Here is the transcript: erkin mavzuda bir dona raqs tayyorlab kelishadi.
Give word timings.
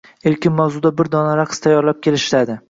erkin 0.29 0.55
mavzuda 0.59 0.91
bir 1.01 1.11
dona 1.17 1.35
raqs 1.41 1.63
tayyorlab 1.67 2.01
kelishadi. 2.09 2.59